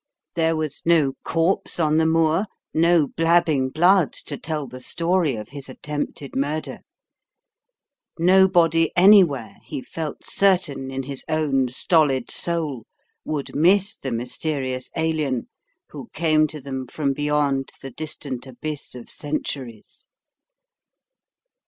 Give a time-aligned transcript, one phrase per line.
[0.33, 5.49] There was no corpse on the moor, no blabbing blood to tell the story of
[5.49, 6.79] his attempted murder:
[8.17, 12.87] nobody anywhere, he felt certain in his own stolid soul,
[13.25, 15.49] would miss the mysterious Alien
[15.89, 20.07] who came to them from beyond the distant abyss of centuries.